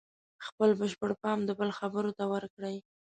[0.47, 2.77] خپل بشپړ پام د بل خبرو ته ورکړئ.